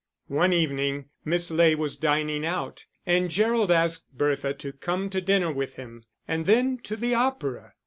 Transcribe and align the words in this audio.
One 0.33 0.51
evening 0.51 1.09
Miss 1.23 1.51
Ley 1.51 1.75
was 1.75 1.95
dining 1.95 2.43
out, 2.43 2.85
and 3.05 3.29
Gerald 3.29 3.69
asked 3.69 4.17
Bertha 4.17 4.51
to 4.55 4.73
come 4.73 5.11
to 5.11 5.21
dinner 5.21 5.51
with 5.53 5.75
him, 5.75 6.05
and 6.27 6.47
then 6.47 6.79
to 6.85 6.95
the 6.95 7.13
opera. 7.13 7.73